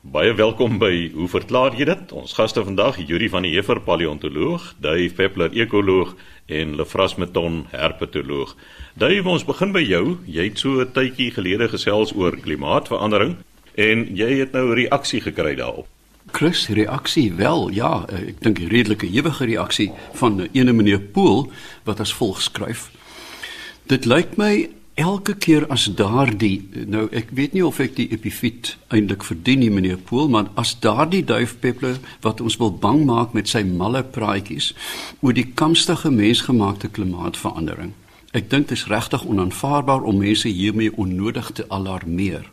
[0.00, 2.12] Baie welkom by Hoe verklaar jy dit?
[2.16, 6.14] Ons gaste vandag, Yuri van die Heever paleontoloog, Dave Peppler ekoloog
[6.48, 8.54] en Lefras Meton herpetoloog.
[8.96, 10.16] Dave, ons begin by jou.
[10.24, 13.36] Jy het so 'n tydjie gelede gesels oor klimaatsverandering
[13.76, 15.86] en jy het nou 'n reaksie gekry daarop.
[16.32, 17.68] Chris, reaksie wel.
[17.68, 21.52] Ja, ek dink 'n redelike ewige reaksie van ene meneer Pool
[21.84, 22.90] wat as volg skryf.
[23.86, 24.70] Dit lyk my
[25.00, 26.60] elke keer as daardie
[26.92, 30.74] nou ek weet nie of ek die epifiet eintlik verdien nie meneer Pool maar as
[30.84, 34.72] daardie duifpeppler wat ons wil bang maak met sy malle praatjies
[35.24, 37.94] oor die kamstige mensgemaakte klimaatsverandering
[38.36, 42.44] ek dink dit is regtig onaanvaarbaar om mense hiermee onnodig te alarmeer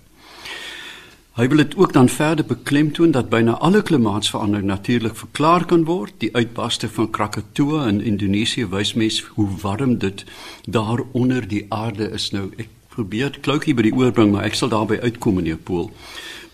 [1.38, 6.14] Hy wil dit ook dan verder beklemtoon dat byna alle klimaatsverandering natuurlik verklaar kan word.
[6.18, 10.26] Die uitbarsting van Krakatoa in Indonesië wys mens hoe warm dit
[10.66, 12.50] daar onder die aarde is nou.
[12.58, 15.92] Ek probeer kloukie by die oor bring, maar ek sal daarby uitkom meneer Pool.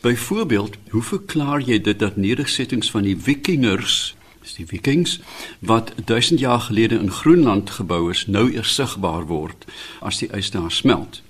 [0.03, 5.21] Byvoorbeeld, hoe verklaar jy dit dat nedersettings van die Vikingers, dis die Vikings
[5.63, 9.63] wat 1000 jaar gelede in Groenland gebou is, nou eers sigbaar word
[10.01, 11.23] as die ys daar smelt?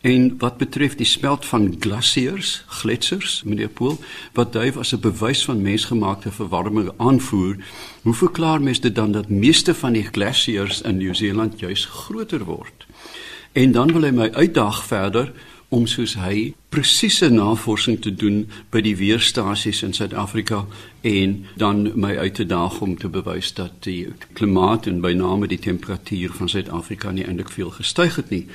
[0.00, 3.98] En wat betref die smelt van glaciers, gletsers, meneer Pool,
[4.32, 7.56] wat duif as 'n bewys van mensgemaakte verwarming aanvoer,
[8.02, 12.86] hoe verklaar mens dit dan dat meeste van die glaciers in Nieu-Seeland juis groter word?
[13.52, 15.32] En dan wil hy my uitdaag verder
[15.68, 20.64] om soos hy presiese navorsing te doen by die weerstasies in Suid-Afrika
[21.00, 25.46] en dan my uit te daag om te bewys dat die klimaat en by name
[25.46, 28.46] die temperatuur van Suid-Afrika nie eintlik veel gestyg het nie.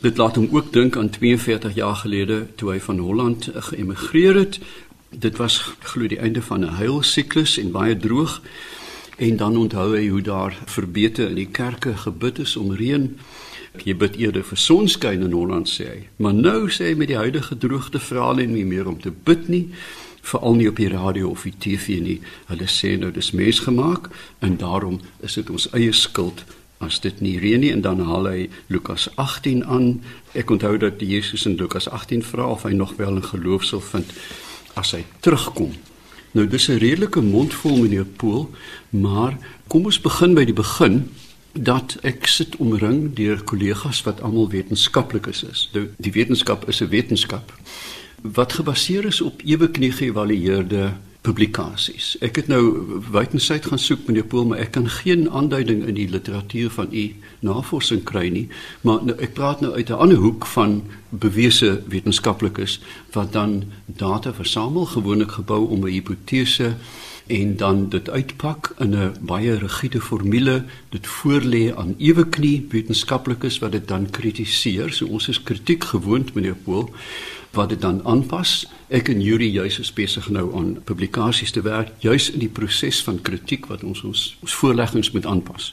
[0.00, 4.58] Dit laat hom ook dink aan 42 jaar gelede toe hy van Holland geëmigreer het.
[5.10, 8.42] Dit was glo die einde van 'n huilsiklus en baie droog.
[9.16, 13.18] En dan onthou hy hoe daar verbete in die kerke gebid is om reën.
[13.84, 16.08] Jy bid eerder vir sonskyn in Holland sê hy.
[16.16, 19.48] Maar nou sê hy met die huidige droogte vra hulle nie meer om te bid
[19.48, 19.68] nie,
[20.20, 22.20] veral nie op die radio of die TV nie.
[22.46, 24.08] Hulle sê nou dis mensgemaak
[24.38, 26.44] en daarom is dit ons eie skuld
[26.80, 30.00] as dit nie reën nie en dan haal hy Lukas 18 aan.
[30.32, 33.80] Ek onthou dat Jesus in Lukas 18 vra of hy nog wel 'n geloof sal
[33.80, 34.12] vind
[34.74, 35.72] as hy terugkom.
[36.32, 38.50] Nou dis 'n redelike mondvol meneer Pool,
[38.90, 41.10] maar kom ons begin by die begin
[41.52, 45.70] dat ek sit omring deur kollegas wat almal wetenskaplikes is.
[45.72, 47.52] Nou die wetenskap is 'n wetenskap
[48.22, 52.14] wat gebaseer is op eweknie geëvalueerde publikasies.
[52.24, 52.62] Ek het nou
[53.12, 57.04] wydensyd gaan soek meneer Pool, maar ek kan geen aanduiding in die literatuur van u
[57.44, 58.46] navorsing kry nie,
[58.86, 62.80] maar nou, ek praat nou uit 'n ander hoek van bewese wetenskaplikes
[63.12, 66.74] wat dan data versamel, gewoonlik gebou om 'n hipotese
[67.26, 73.72] en dan dit uitpak in 'n baie rigiede formule, dit voorlê aan eweknie wetenskaplikes wat
[73.72, 74.92] dit dan kritiseer.
[74.92, 76.90] So ons is kritiek gewoond meneer Pool
[77.56, 78.66] wat dit dan aanpas.
[78.88, 83.02] Ek en Yuri juis is besig nou aan publikasies te werk, juis in die proses
[83.06, 85.72] van kritiek wat ons ons, ons voorleggings moet aanpas.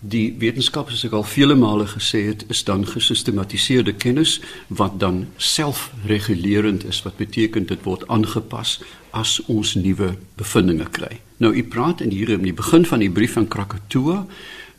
[0.00, 5.26] Die wetenskap soos ek al vele male gesê het, is dan gesistematiseerde kennis wat dan
[5.36, 8.78] selfregulerend is, wat beteken dit word aangepas
[9.12, 11.20] as ons nuwe bevindinge kry.
[11.44, 14.24] Nou u praat in hier in die begin van die brief van Krakatoa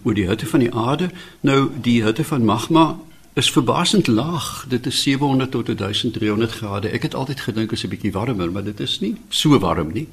[0.01, 1.11] oor die hitte van die aarde.
[1.45, 2.97] Nou die hitte van magma
[3.33, 4.65] is verbasend laag.
[4.67, 6.89] Dit is 700 tot 1300 grade.
[6.89, 10.07] Ek het altyd gedink is 'n bietjie warmer, maar dit is nie so warm nie.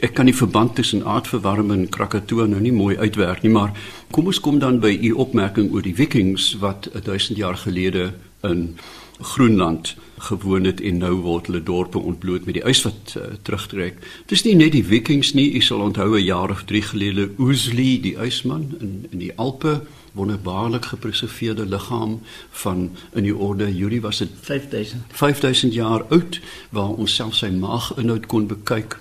[0.00, 3.72] Ek kan die verband tussen aardverwarming en Krakatoa nou nie mooi uitwerk nie, maar
[4.10, 8.12] kom ons kom dan by u opmerking oor die Vikings wat 1000 jaar gelede
[8.42, 8.76] in
[9.20, 13.98] Groenland gewoon het en nou word hulle dorpe ontbloot met die ys wat uh, terugtrek.
[14.26, 18.00] Dis nie net die Vikings nie, u sal onthou 'n jaar of 3 gelede Oosli,
[18.00, 19.80] die ysman in in die Alpe
[20.14, 22.20] wonderbaarlik gepreserveerde liggaam
[22.50, 27.50] van in die orde Julie was dit 5000 5000 jaar oud waar ons self sy
[27.50, 28.98] maaginhoud kon bekyk.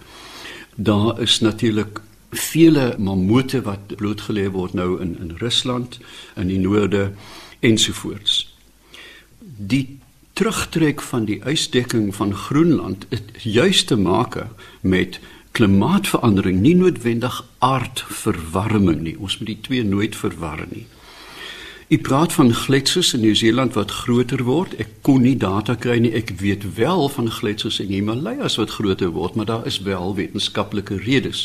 [0.76, 6.00] Daar is natuurlik vele mammoete wat blootgelê word nou in in Rusland
[6.36, 7.12] in die noorde
[7.60, 8.56] ensovoorts.
[9.58, 10.00] Die
[10.34, 14.38] terugtrek van die ysdekking van Groenland het juis te maak
[14.82, 15.20] met
[15.52, 19.16] klimaatsverandering, nie noodwendig aardverwarming nie.
[19.20, 20.88] Ons moet die twee nooit verwar nie.
[21.94, 24.72] U praat van gletsers in Nieu-Seeland wat groter word.
[24.82, 26.10] Ek kon nie data kry nie.
[26.18, 30.98] Ek weet wel van gletsers in Himalajas wat groter word, maar daar is wel wetenskaplike
[31.04, 31.44] redes.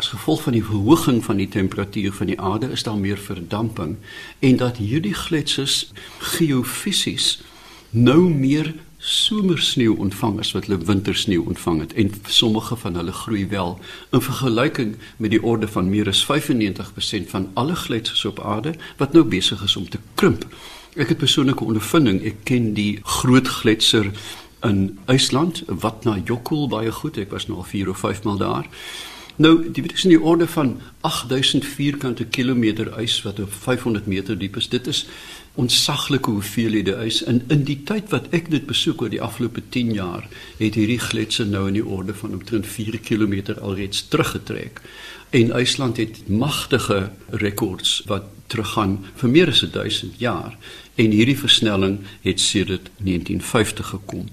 [0.00, 3.98] As gevolg van die verhoging van die temperatuur van die aarde is daar meer verdamping
[4.38, 5.90] en dat hierdie gletsers
[6.38, 7.42] geofisies
[7.90, 13.46] nou meer somersneeu ontvang as wat hulle wintersneeu ontvang het en sommige van hulle groei
[13.48, 13.78] wel
[14.10, 19.12] in vergelyking met die orde van meer as 95% van alle gletsers op aarde wat
[19.12, 20.44] nou besig is om te krimp.
[21.00, 24.10] Ek het persoonlike ondervinding, ek ken die groot gletser
[24.66, 27.16] in IJsland, wat na Jokul baie goed.
[27.16, 28.66] Ek was nou al 4 of 5 maal daar.
[29.40, 34.36] Nou, dit is in die orde van 8000 vierkante kilometer ys wat op 500 meter
[34.38, 34.68] diep is.
[34.68, 35.06] Dit is
[35.54, 37.22] ontsaglike hoeveelhede ys.
[37.24, 41.00] En in die tyd wat ek dit besoek oor die afgelope 10 jaar, het hierdie
[41.02, 44.80] gletser nou in die orde van omtrent 4 km alreeds teruggetrek.
[45.30, 50.56] En IJsland het magtige rekords wat teruggaan vir meer as 1000 jaar
[50.94, 54.28] en hierdie versnelling het sedert 1950 gekom.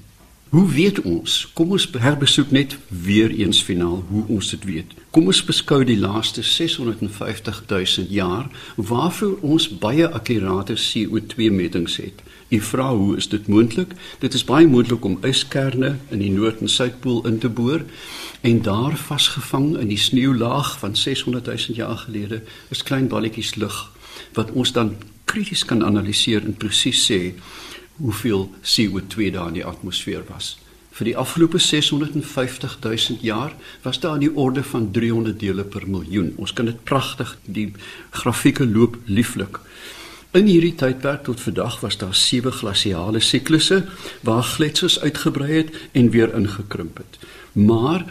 [0.49, 1.49] Hoe weet ons?
[1.53, 4.93] Kom ons herbesoek net weer eens finaal hoe ons dit weet.
[5.11, 12.23] Kom ons beskou die laaste 650 000 jaar waarvoor ons baie akkurate CO2 metings het.
[12.47, 13.91] U vra hoe is dit moontlik?
[14.23, 17.83] Dit is baie moontlik om yskerne in die noord en suidpool in te boor
[18.41, 22.39] en daar vasgevang in die sneeulaag van 600 000 jaar gelede
[22.71, 23.83] is klein balletjies lug
[24.39, 24.95] wat ons dan
[25.27, 27.35] krities kan analiseer en presies sê
[27.97, 30.57] hoeveel CO2 daar in die atmosfeer was.
[30.97, 33.53] Vir die afgelope 650 000 jaar
[33.83, 36.33] was daar in die orde van 300 dele per miljoen.
[36.37, 37.71] Ons kan dit pragtig die
[38.09, 39.59] grafieke loop lieflik.
[40.37, 43.83] In hierdie tydperk tot vandag was daar sewe glasiale siklusse
[44.25, 47.21] waar gletsers uitgebrei het en weer ingekrimp het.
[47.53, 48.03] Maar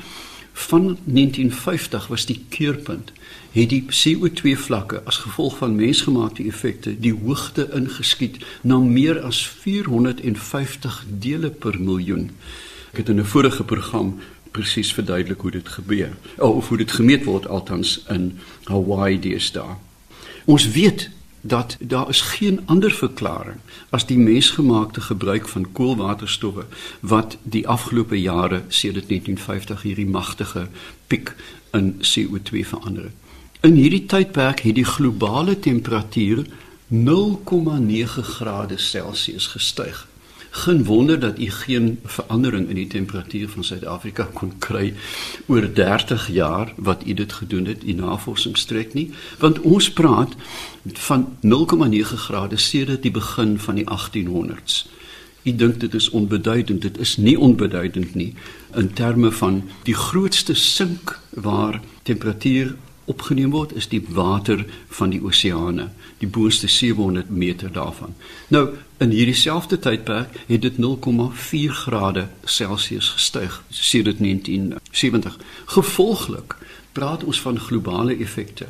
[0.58, 3.12] van 1950 was die keerpunt
[3.53, 9.43] het die CO2 vlakke as gevolg van mensgemaakte effekte die hoogte ingeskiet na meer as
[9.49, 12.31] 450 dele per miljoen.
[12.91, 14.17] Ek het in 'n vorige program
[14.50, 19.76] presies verduidelik hoe dit gebeur of hoe dit gemeet word althans in Hawaii deesdae.
[20.44, 21.11] Ons weet
[21.46, 23.58] dat daar is geen ander verklaring
[23.90, 26.66] as die mensgemaakte gebruik van koolwaterstowwe
[27.00, 30.69] wat die afgelope jare sedert 1950 hierdie magtige
[31.06, 31.34] piek
[31.72, 33.25] in CO2 verander het.
[33.60, 36.46] In hierdie tydperk het die globale temperatuur
[36.93, 40.06] 0,9 grade Celsius gestyg.
[40.56, 44.94] Geen wonder dat u geen verandering in die temperatuur van Suid-Afrika kon kry
[45.47, 50.32] oor 30 jaar wat u dit gedoen het, u navorsing strek nie, want ons praat
[50.93, 54.87] van 0,9 grade sedert die begin van die 1800s.
[55.43, 58.32] U dink dit is onbeduidend, dit is nie onbeduidend nie
[58.75, 62.75] in terme van die grootste sink waar temperatuur
[63.06, 64.64] opgeneem word is die water
[64.99, 68.14] van die oseane, die boonste 700 meter daarvan.
[68.49, 68.69] Nou
[68.99, 75.38] in hierdie selfde tydperk het dit 0,4 grade Celsius gestyg sedert 1970.
[75.64, 76.56] Gevolglik
[76.97, 78.67] praat ons van globale effekte.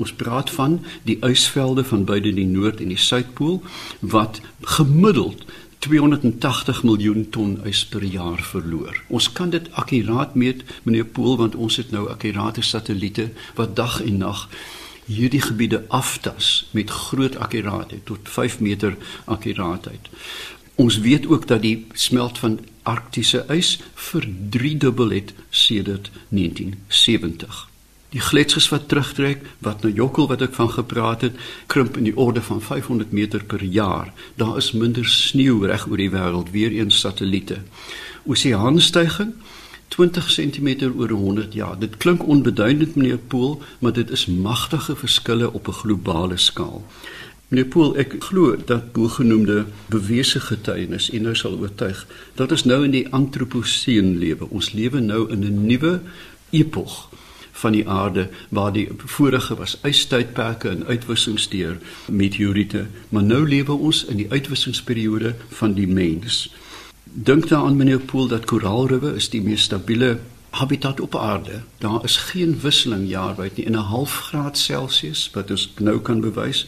[0.00, 3.60] Ons praat van die ysvelde van beide die noord en die suidpool
[4.00, 4.40] wat
[4.76, 5.44] gemiddeld
[5.78, 9.02] 280 miljoen ton ys per jaar verloor.
[9.08, 14.00] Ons kan dit akkuraat meet, meneer Pool, want ons het nou akkurate satelliete wat dag
[14.02, 14.48] en nag
[15.06, 20.10] hierdie gebiede aftas met groot akkuraatheid tot 5 meter akkuraatheid.
[20.74, 27.75] Ons weet ook dat die smelt van arktiese ys verdriedubbel het sedert 1970.
[28.14, 31.34] Die gletsers wat terugtrek, wat na Jokkel wat ek van gepraat het,
[31.66, 34.12] krimp in die orde van 500 meter per jaar.
[34.34, 37.58] Daar is minder sneeu reg oor die wêreld, weer eens satelliete.
[38.26, 39.34] Oseaanstyging
[39.88, 40.68] 20 cm
[40.98, 41.78] oor 100 jaar.
[41.78, 46.84] Dit klink onbeduidend meneer Pool, maar dit is magtige verskille op 'n globale skaal.
[47.48, 52.84] Meneer Pool, ek glo dat bogenoemde bewese getuienis en nou sal oortuig dat ons nou
[52.84, 54.50] in die antroposeen lewe.
[54.50, 56.00] Ons lewe nou in 'n nuwe
[56.50, 57.08] epok
[57.56, 63.72] van die aarde waar die vorige was ystydperke en uitwissings deur meteoriete, maar nou lewe
[63.72, 66.46] ons in die uitwissingsperiode van die mens.
[67.04, 70.18] Dink daaraan meneer Pool dat koraalriwe is die mees stabiele
[70.56, 71.62] habitat op aarde.
[71.78, 76.20] Daar is geen wisseling jaarwyd nie in 'n half graad Celsius wat ons nou kan
[76.20, 76.66] bewys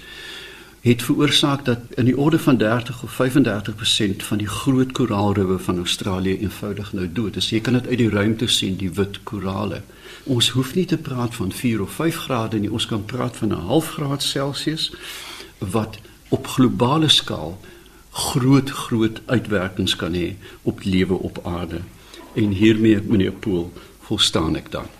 [0.89, 5.77] het veroorsaak dat in die orde van 30 of 35% van die groot koraalriwe van
[5.77, 7.51] Australië eenvoudig nou dood is.
[7.51, 9.83] Jy kan dit uit die ruimte sien, die wit korale.
[10.25, 13.49] Ons hoef nie te praat van 4 of 5 grade nie, ons kan praat van
[13.49, 14.93] 'n half graad Celsius
[15.59, 17.59] wat op globale skaal
[18.11, 21.81] groot groot uitwerkings kan hê op lewe op aarde.
[22.35, 24.98] En hiermee meneer Pool, volstaan ek dan.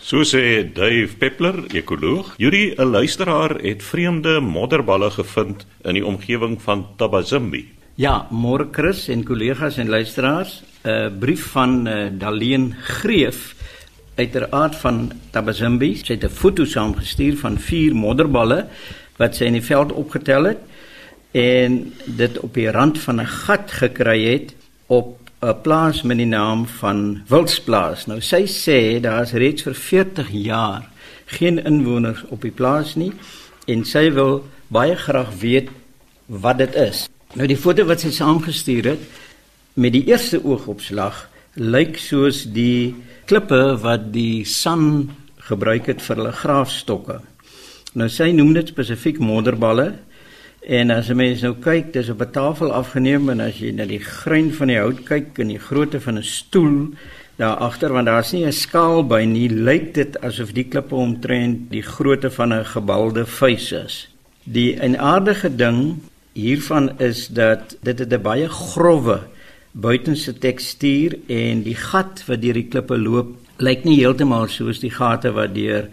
[0.00, 2.34] So sê Dave Peppler, ekoloog.
[2.38, 7.66] Yuri, 'n luisteraar het vreemde modderballe gevind in die omgewing van Tabazimbi.
[7.94, 13.54] Ja, môre Chris en kollegas en luisteraars, 'n brief van uh, Daleen Greef
[14.14, 15.94] uiteraard van Tabazimbi.
[15.96, 18.66] Sy het 'n foto saamgestuur van vier modderballe
[19.16, 20.58] wat sy in die veld opgetel het
[21.32, 24.54] en dit op die rand van 'n gat gekry het
[24.86, 28.06] op 'n plaas met die naam van Wildsplaas.
[28.06, 30.88] Nou sy sê daar's reeds vir 40 jaar
[31.26, 33.12] geen inwoners op die plaas nie
[33.66, 35.68] en sy wil baie graag weet
[36.26, 37.06] wat dit is.
[37.34, 39.04] Nou die foto wat sy saamgestuur het
[39.74, 42.96] met die eerste oogopslag lyk soos die
[43.30, 47.20] klippe wat die san gebruik het vir hulle graafstokke.
[47.94, 49.92] Nou sy noem dit spesifiek modderballe
[50.68, 53.86] en as jy mens nou kyk, dis op 'n tafel afgeneem en as jy na
[53.86, 56.90] die grein van die hout kyk en die grootte van 'n stoel
[57.38, 61.70] daar agter want daar's nie 'n skaal by nie, lyk dit asof die klippe omtrent
[61.70, 64.08] die grootte van 'n gebalde vuis is.
[64.44, 66.00] Die enaardige ding
[66.32, 69.20] hiervan is dat dit 'n baie growwe
[69.72, 74.90] buitenste tekstuur en die gat wat deur die klippe loop lyk nie heeltemal soos die
[74.90, 75.88] gate wat deur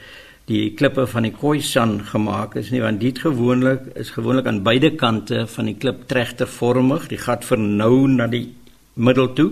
[0.47, 4.91] die klippe van die Khoisan gemaak is nie want dit gewoonlik is gewoonlik aan beide
[4.95, 8.47] kante van die klip tregtervormig die gat vernou na die
[8.93, 9.51] middel toe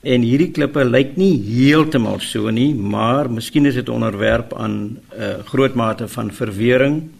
[0.00, 4.98] En hierdie klippe lyk nie heeltemal so nie, maar miskien is dit onderwerp aan 'n
[5.12, 7.10] uh, eh, groot mate van verwering.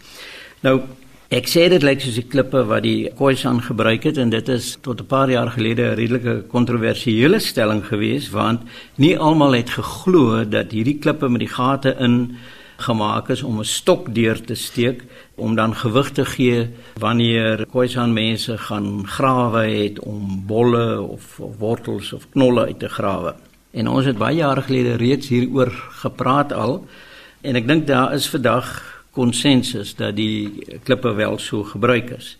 [0.63, 0.81] Nou,
[1.29, 4.77] ek sê dit lyk soos die klippe wat die Khoisan gebruik het en dit is
[4.81, 8.61] tot 'n paar jaar gelede 'n redelike kontroversiële stelling gewees want
[8.97, 12.35] nie almal het geglo dat hierdie klippe met die gate in
[12.81, 15.03] gemaak is om 'n stok deur te steek
[15.35, 16.69] om dan gewig te gee
[16.99, 22.89] wanneer Khoisan mense gaan grawe het om bolle of, of wortels of knolle uit te
[22.89, 23.35] grawe.
[23.71, 25.71] En ons het baie jare gelede reeds hieroor
[26.03, 26.85] gepraat al
[27.41, 28.67] en ek dink daar is vandag
[29.11, 32.37] konsensus dat die klippe wel so gebruik is.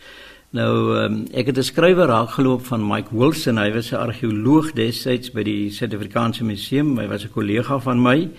[0.51, 5.31] Nou um, ek het 'n skrywer raakgeloop van Mike Wilson, hy was 'n argeoloog destyds
[5.31, 8.29] by die Suid-Afrikaanse Museum, hy was 'n kollega van my.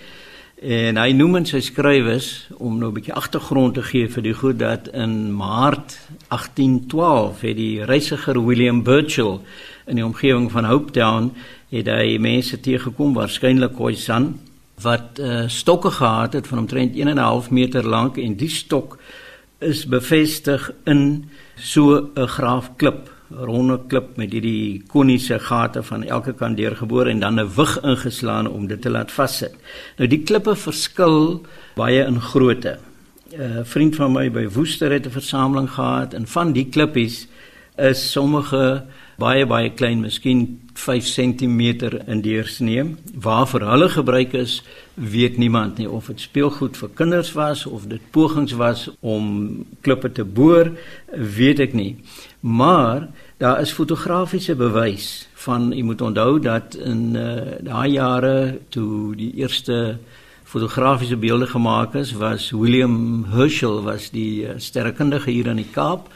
[0.63, 4.33] En hy noem in sy skrywes om nou 'n bietjie agtergrond te gee vir die
[4.33, 9.39] goed dat in Maart 1812 het die reisiger William Burchell
[9.87, 11.33] in die omgewing van Hopetown
[11.69, 14.39] het hy mense teëgekom waarskynlik Khoisan
[14.81, 18.99] wat uh, stokke gehad het van omtrent 1.5 meter lank en die stok
[19.59, 26.57] is bevestig in so 'n graafklip ronde klip met hierdie koniese gate van elke kant
[26.57, 29.55] deurgebore en dan 'n wig ingeslaan om dit te laat vassit.
[29.97, 32.77] Nou die klippe verskil baie in grootte.
[33.37, 37.27] 'n Vriend van my by Woester het 'n versameling gehad en van die klippies
[37.77, 38.85] is sommige
[39.17, 41.59] baie baie klein, miskien 5 cm
[42.07, 42.95] in deursnee.
[43.13, 44.63] Waarvoor hulle gebruik is,
[44.93, 50.11] weet niemand nie of dit speelgoed vir kinders was of dit pogings was om klippe
[50.11, 50.71] te boor,
[51.37, 51.95] weet ek nie.
[52.39, 53.07] Maar
[53.43, 59.33] daar is fotografiese bewys van jy moet onthou dat in uh, daai jare toe die
[59.41, 59.97] eerste
[60.47, 66.07] fotografiese beelde gemaak is was William Herschel was die uh, sterrekundige hier in die Kaap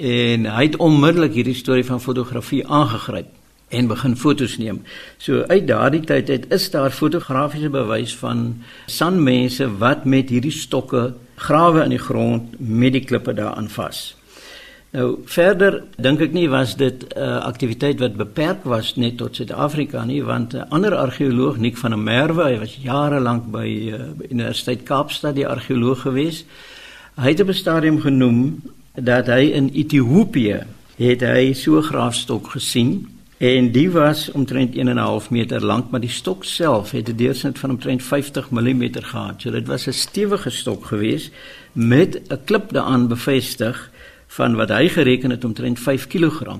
[0.00, 3.28] en hy het onmiddellik hierdie storie van fotografie aangegryp
[3.72, 4.80] en begin fotos neem.
[5.16, 11.12] So uit daardie tyd uit is daar fotografiese bewys van sanmense wat met hierdie stokke
[11.36, 14.12] grawe in die grond met die klippe daaraan vas.
[14.92, 19.36] Nou verder dink ek nie was dit 'n uh, aktiwiteit wat beperk was net tot
[19.36, 23.48] Suid-Afrika nie want 'n uh, ander argeoloog Nick van der Merwe, hy was jare lank
[23.50, 26.44] by uh, Universiteit Kaapstad die argeoloog gewees.
[27.16, 28.60] Hy het op 'n stadium genoem
[28.94, 33.08] dat hy in Ethiopië het hy so 'n graafstok gesien
[33.38, 37.70] en die was omtrent 1.5 meter lank, maar die stok self het 'n deursnit van
[37.70, 39.40] omtrent 50 mm gehad.
[39.40, 41.32] So dit was 'n stewige stok geweest
[41.72, 43.90] met 'n klip daaraan bevestig
[44.32, 46.56] van wat hy gereken het omtrent 5 kg.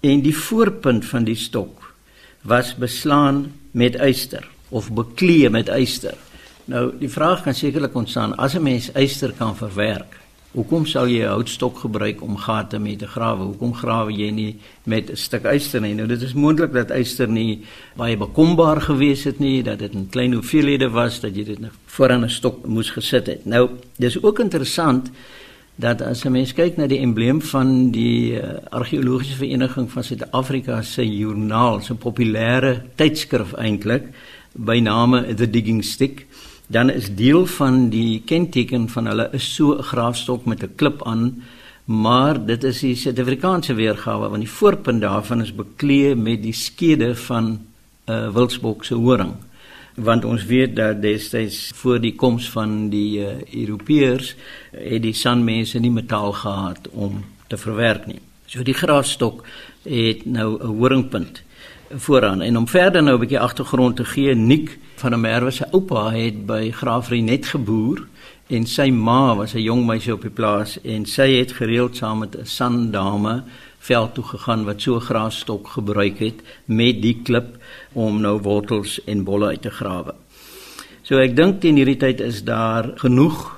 [0.00, 1.94] En die voorpunt van die stok
[2.42, 6.16] was beslaan met yster of beklee met yster.
[6.64, 10.18] Nou die vraag kan sekerlik ontstaan as 'n mens yster kan verwerk.
[10.50, 13.44] Hoekom sou jy 'n houtstok gebruik om gate mee te grawe?
[13.44, 15.94] Hoekom grawe jy nie met 'n stuk yster nie?
[15.94, 17.64] Nou dit is moontlik dat yster nie
[17.96, 21.72] baie bekombaar gewees het nie, dat dit 'n klein hoeveelhede was dat jy dit net
[21.86, 23.46] voor aan 'n stok moes gesit het.
[23.46, 25.10] Nou, dis ook interessant
[25.80, 30.82] dat as 'n mens kyk na die embleem van die uh, argeologiese vereniging van Suid-Afrika
[30.82, 34.04] se joernaal, so 'n populêre tydskrif eintlik
[34.52, 36.26] by name The Digging Stick,
[36.66, 41.02] dan is deel van die kenteken van hulle is so 'n graafstok met 'n klip
[41.02, 41.42] aan,
[41.84, 47.16] maar dit is die Suid-Afrikaanse weergawe want die voorpunt daarvan is beklee met die skede
[47.16, 49.32] van 'n uh, wildsbok se horing
[50.02, 54.34] want ons weet dat destyds voor die koms van die uh, Europeërs
[54.70, 58.20] het die sanmense nie metaal gehad om te verwerk nie.
[58.46, 59.44] So die graafstok
[59.84, 61.42] het nou 'n horingpunt
[61.90, 65.66] vooraan en om verder nou 'n bietjie agtergrond te gee, Nik van der Merwe se
[65.70, 68.06] oupa het by Graafrie net geboer
[68.46, 72.18] en sy ma was 'n jong meisie op die plaas en sy het gereeld saam
[72.18, 73.42] met 'n sandame
[73.80, 77.56] veld toe gegaan wat so graasstok gebruik het met die klip
[77.92, 80.14] om nou wortels en bolle uit te grawe.
[81.02, 83.48] So ek dink teen hierdie tyd is daar genoeg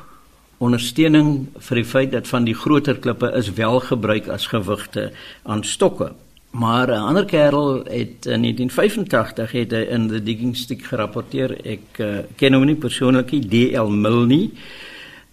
[0.62, 5.11] ondersteuning vir die feit dat van die groter klippe is wel gebruik as gewigte
[5.43, 6.12] aan stokke.
[6.52, 11.57] Maar 'n ander kerel het in 1985 het hy in the digging stick gerapporteer.
[11.64, 14.52] Ek uh, ken hom nie persoonlik nie, DL Mill nie.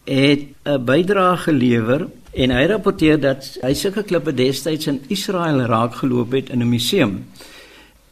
[0.09, 6.31] Het 'n bydrae gelewer en hy rapporteer dat hy sulke klippe destyds in Israel raakgeloop
[6.31, 7.25] het in 'n museum.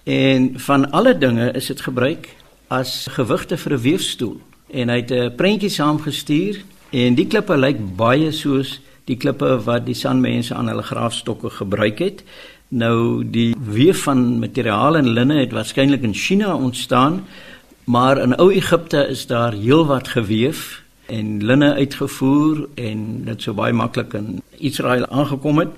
[0.03, 2.35] En van alle dinge is dit gebruik
[2.67, 4.41] as gewigte vir 'n weefstoel.
[4.69, 9.85] En hy het 'n prentjie saamgestuur en die klippe lyk baie soos die klippe wat
[9.85, 12.23] die sanmense aan hulle graafstokke gebruik het.
[12.67, 17.25] Nou die weef van materiaal en linne het waarskynlik in China ontstaan,
[17.83, 23.73] maar in ou Egipte is daar heelwat geweef en linne uitgevoer en dit sou baie
[23.73, 25.73] maklik in Israel aangekom het.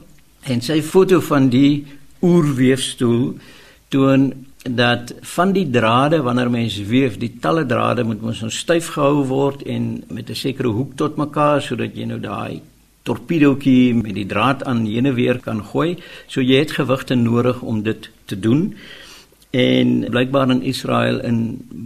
[0.49, 1.85] En sy foto van die
[2.21, 3.37] oerweefstoel
[3.89, 4.31] toon
[4.63, 9.23] dat van die drade wanneer mens weef, die talle drade moet mos nou styf gehou
[9.27, 12.61] word en met 'n sekere hoek tot mekaar sodat jy nou daai
[13.03, 15.97] torpedootjie met die draad aan heen en weer kan gooi.
[16.27, 18.75] So jy het gewigte nodig om dit te doen.
[19.49, 21.39] En blykbaar in Israel in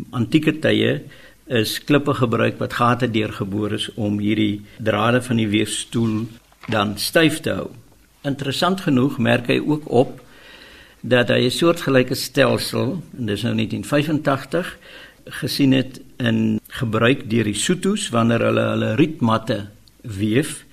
[0.09, 1.01] antieke tye
[1.47, 6.25] is klippe gebruik wat gate deurgeboor is om hierdie drade van die weefstoel
[6.71, 7.69] dan styf te hou.
[8.23, 10.21] Interessant genoeg merk hy ook op
[11.01, 14.77] dat hy 'n soortgelyke stelsel, en dis nou 1985,
[15.25, 19.67] gesien het in gebruik deur die Sotos wanneer hulle hulle rietmatte
[20.01, 20.65] weef.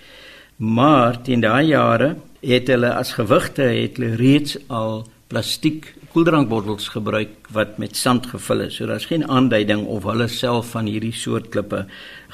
[0.57, 7.49] Maar teen daai jare het hulle as gewigte het hulle reeds al plastiek koeldrankbottels gebruik
[7.55, 8.77] wat met sand gevul is.
[8.77, 11.87] So daar's geen aanduiding of hulle self van hierdie soort klippe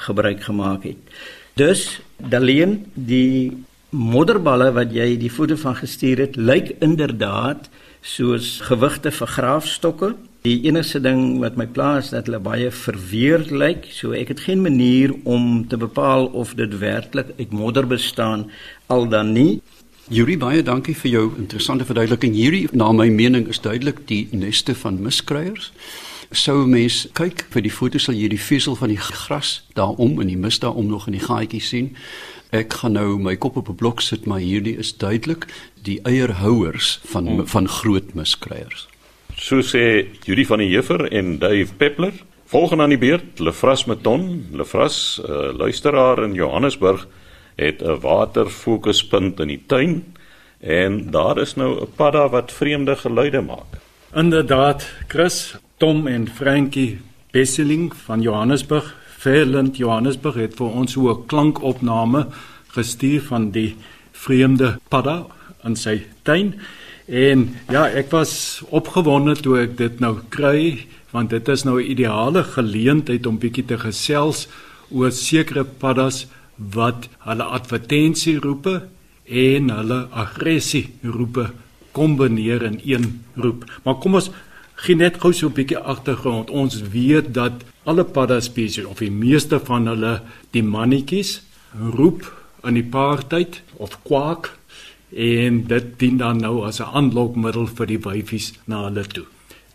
[0.07, 1.17] gebruik gemaak het.
[1.57, 3.53] Dus Daleen die
[3.89, 7.69] modderballe wat jy die foto van gestuur het, lyk inderdaad
[8.01, 10.15] soos gewigte vir graafstokke
[10.47, 14.43] Die enigste ding wat my pla is dat hulle baie verweer lyk, so ek het
[14.45, 18.45] geen manier om te bepaal of dit werklik uit modder bestaan
[18.93, 19.59] al dan nie.
[20.07, 22.31] Yuri baie dankie vir jou interessante verduideliking.
[22.31, 25.73] Hierdie na my mening is duidelik die neste van miskruiers.
[26.31, 30.31] Sou mens kyk vir die foto sal jy die vesel van die gras daarom en
[30.31, 31.89] die mis daarom nog in die gaatjie sien.
[32.55, 35.47] Ek gaan nou my kop op 'n blok sit, maar hierdie is duidelik
[35.83, 37.47] die eierhouers van hmm.
[37.47, 38.87] van groot miskruiers.
[39.35, 42.13] So sê Judy van die Heever en Dave Peppler.
[42.45, 44.47] Volgende aan die beurt, Lefras Meton.
[44.53, 47.07] Lefras, uh, luisteraar in Johannesburg,
[47.57, 50.13] het 'n waterfokuspunt in die tuin
[50.59, 53.81] en daar is nou 'n padda wat vreemde geluide maak.
[54.15, 56.99] Inderdaad, Chris, Tom en Frankie
[57.31, 62.27] Besseling van Johannesburg, Fairland Johannesburg het vir ons so 'n klankopname
[62.67, 63.75] gestuur van die
[64.11, 65.25] vreemde padda
[65.63, 66.55] in sy tuin.
[67.05, 71.91] En ja, ek was opgewonde toe ek dit nou kry want dit is nou 'n
[71.91, 74.47] ideale geleentheid om bietjie te gesels
[74.89, 78.81] oor sekere paddas wat hulle advertensie roepe
[79.27, 81.49] en hulle aggressie roepe
[81.91, 83.65] kombineer in een roep.
[83.83, 84.29] Maar kom ons
[84.85, 86.49] gee net gou so 'n bietjie agtergrond.
[86.49, 91.41] Ons weet dat alle padda spesies of die meeste van hulle die mannetjies
[91.93, 92.21] roep
[92.63, 94.57] in die paartyd of kwak
[95.09, 99.25] en dit dien dan nou as 'n aanlokmiddel vir die wyfies na hulle toe.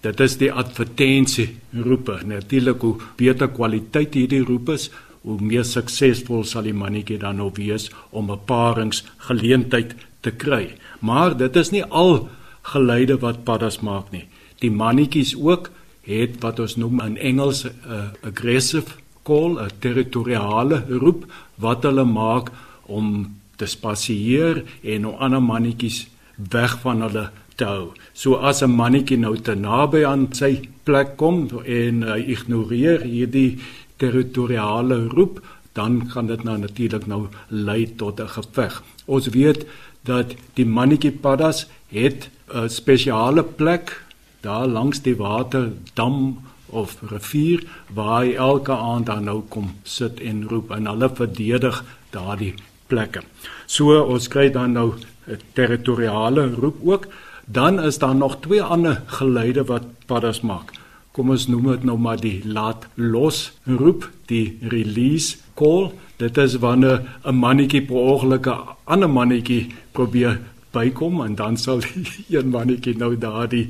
[0.02, 2.20] Dit is die advertensie roepe.
[2.24, 4.90] Natuurlik hoe beter kwaliteit hierdie roepe is,
[5.22, 10.74] hoe meer suksesvol sal die mannetjie dan nou wees om 'n paringsgeleentheid te kry.
[11.00, 12.28] Maar dit is nie al
[12.62, 14.26] geluide wat paddas maak nie.
[14.58, 15.70] Die mannetjies ook
[16.02, 22.04] het wat ons noem in Engels 'n uh, aggressive call, 'n territoriale roep wat hulle
[22.04, 22.50] maak
[22.86, 26.06] om te spasieer en om ander mannetjies
[26.50, 27.92] weg van hulle te hou.
[28.12, 33.58] So as 'n mannetjie nou te naby aan sy plek kom en uh, ignoreer hierdie
[34.02, 35.40] territoriale roep,
[35.78, 38.82] dan kan dit nou natuurlik nou lei tot 'n geveg.
[39.04, 39.66] Ons weet
[40.04, 44.02] dat die mannetjie paddas het 'n spesiale plek
[44.40, 47.62] daar langs die waterdam of rivier
[47.94, 52.54] waar hy elke aand dan nou kom sit en roep en hulle verdedig daardie
[52.86, 53.22] plekke.
[53.66, 54.92] So ons kry dan nou
[55.26, 57.06] 'n territoriale roep ook.
[57.44, 60.81] Dan is daar nog twee ander geluide wat paddas maak.
[61.12, 65.90] Kom ons noem dit nou maar die laat los roep, die release call.
[66.16, 70.40] Dit is wanneer 'n mannetjie per ongeluk 'n ander mannetjie probeer
[70.72, 71.80] bykom en dan sal
[72.28, 73.68] een mannetjie nou daardie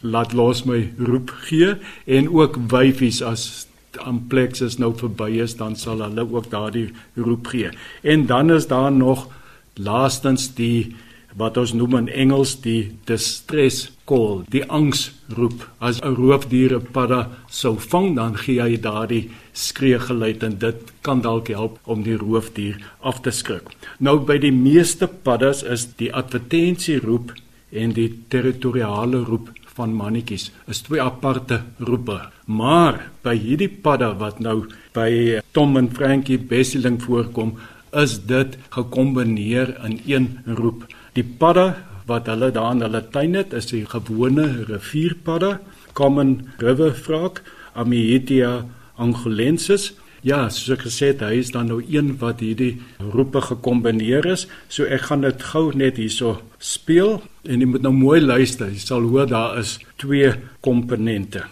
[0.00, 1.74] laat los my roep gee
[2.06, 3.66] en ook wyfies as
[3.98, 7.70] amplexus nou verby is, dan sal hulle ook daardie roep gee.
[8.02, 9.28] En dan is daar nog
[9.74, 10.94] laastens die
[11.36, 15.68] wat ons noem in Engels die distress call, die angsroep.
[15.80, 21.20] As 'n roofdier 'n padda sou vang, dan gee hy daardie skreeugeluid en dit kan
[21.20, 23.68] dalk help om die roofdier af te skrik.
[23.98, 27.32] Nou by die meeste paddas is die advertensieroep
[27.72, 32.20] en die territoriale roep van mannetjies is twee aparte roepe.
[32.46, 34.66] Maar by hierdie padda wat nou
[34.96, 37.56] by Tom en Frankie Besseling voorkom,
[37.92, 40.86] is dit gekombineer in een roep.
[41.12, 41.66] Die padda
[42.08, 45.58] wat hulle daar in hulle tuin het, is die gewone rivierpadda,
[45.92, 47.42] common river frog,
[47.76, 48.62] Amietia
[49.00, 49.92] angolensis.
[50.22, 52.76] Ja, soos ek gesê het, hy is dan nou een wat hierdie
[53.12, 54.46] roepe gekombineer is.
[54.72, 58.70] So ek gaan dit gou net hierso speel en jy moet nou mooi luister.
[58.70, 60.30] Jy sal hoor daar is twee
[60.64, 61.44] komponente.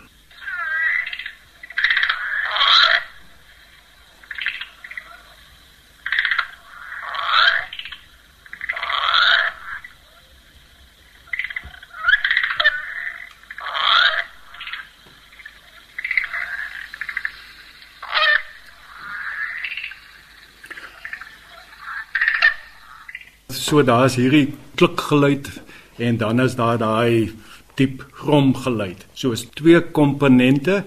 [23.71, 25.47] So daar's hierdie klikgeluid
[26.03, 27.31] en dan is daar daai
[27.79, 29.05] diep gromgeluid.
[29.15, 30.81] So is twee komponente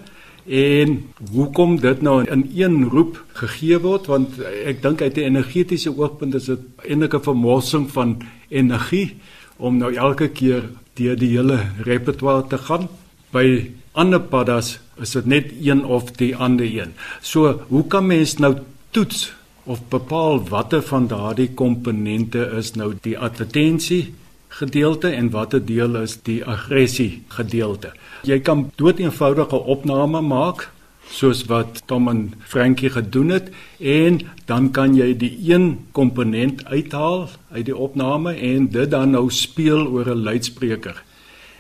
[0.43, 0.98] en
[1.32, 6.36] hoekom dit nou in een roep gegee word want ek dink uit 'n energetiese oogpunt
[6.36, 8.17] is dit enige vermorsing van
[8.50, 9.15] energie
[9.58, 10.67] om nou elke keer
[11.00, 12.89] deur die hele repertoire te gaan.
[13.32, 16.91] By ander paddas is dit net een of die ander een.
[17.22, 18.58] So, hoe kan mens nou
[18.91, 19.32] toets
[19.63, 24.13] of bepaal watter van daardie komponente is nou die advertensie
[24.54, 27.93] gedeelte en watter deel is die aggressie gedeelte.
[28.28, 30.67] Jy kan doeteenvoudige opname maak
[31.13, 33.49] soos wat Tom en Frankie gedoen het
[33.80, 39.30] en dan kan jy die een komponent uithaal uit die opname en dit dan nou
[39.32, 41.04] speel oor 'n luidspreker.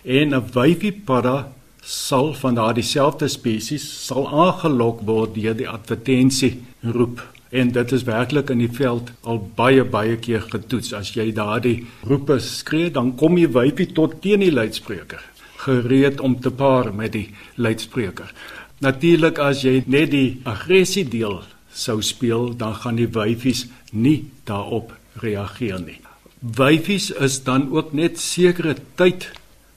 [0.03, 6.63] En 'n wyfie padda sal van daardie selfde spesies sal aangelok word deur die advertensie
[6.81, 10.93] roep en dit is werklik in die veld al baie baie keer getoets.
[10.97, 15.21] As jy daardie roepe skree dan kom jy wyfie tot teen die luidspreker
[15.63, 18.33] gereed om te paar met die luidspreker.
[18.83, 21.39] Natuurlik as jy net die aggressie deel
[21.73, 24.91] sou speel dan gaan die wyfies nie daarop
[25.23, 25.99] reageer nie.
[26.43, 29.29] Wyfies is dan ook net sekere tyd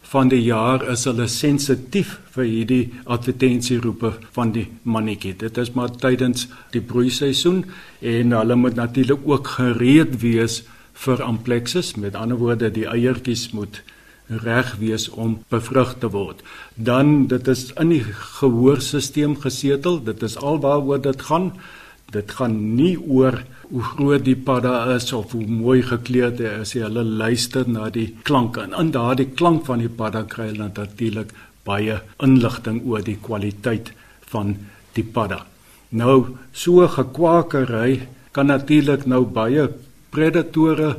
[0.07, 5.35] van die jaar is hulle sensitief vir hierdie advertensieroepe van die mannetjie.
[5.41, 7.65] Dit is maar tydens die broeiseisoen
[8.01, 10.63] en hulle moet natuurlik ook gereed wees
[11.05, 11.97] vir amplexus.
[11.97, 13.83] Met ander woorde, die eiertjies moet
[14.27, 16.43] reg wees om bevrug te word.
[16.75, 18.05] Dan dit is in die
[18.39, 20.01] gehoorstelsel gesetel.
[20.05, 21.53] Dit is alwaaroor dit gaan.
[22.15, 23.41] Dit gaan nie oor
[23.71, 26.77] hoe groot die padda is of hoe mooi gekleed hy is.
[26.79, 31.35] Hulle luister na die klanke en in daardie klank van die padda kry hulle natuurlik
[31.67, 33.91] baie inligting oor die kwaliteit
[34.31, 34.55] van
[34.95, 35.43] die padda.
[35.91, 39.67] Nou so gekwakery kan natuurlik nou baie
[40.15, 40.97] predatore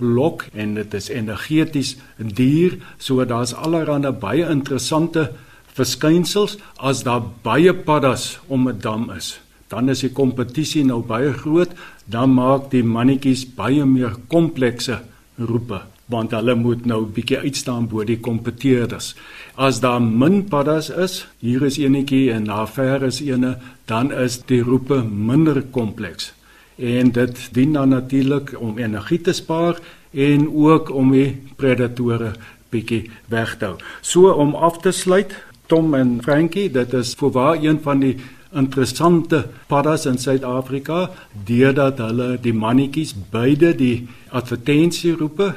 [0.00, 5.30] lok en dit is energeties dier, so daar's allerlei baie interessante
[5.76, 9.38] verskynsels as daar baie paddas om 'n dam is
[9.70, 11.72] dan is die kompetisie nou baie groot,
[12.10, 15.00] dan maak die mannetjies baie meer komplekse
[15.38, 19.12] roepe want hulle moet nou bietjie uitstaan bo die kompeteerders.
[19.54, 23.56] As daar min paddas is, hier is enetjie en daar ver is ene,
[23.86, 26.32] dan is die roepe minder kompleks.
[26.76, 29.78] En dit dien dan natuurlik om energie te spaar
[30.10, 32.32] en ook om die predatore
[32.74, 33.78] bietjie weg te hou.
[34.02, 35.36] So om af te sluit,
[35.70, 38.16] Tom en Frankie, dit is voorwaar een van die
[38.52, 41.10] interessante paddas in Suid-Afrika
[41.46, 45.54] deurdat hulle die mannetjies beide die advertensieroepe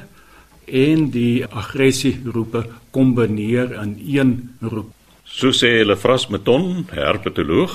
[0.67, 4.91] en die aggressieroepe kombineer in een roep.
[5.25, 7.73] So sê hulle Fras Meton, herpetoloog,